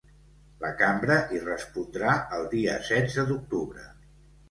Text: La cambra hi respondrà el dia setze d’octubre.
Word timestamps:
La 0.63 0.71
cambra 0.79 1.17
hi 1.35 1.43
respondrà 1.45 2.17
el 2.41 2.51
dia 2.57 2.81
setze 2.91 3.31
d’octubre. 3.33 3.91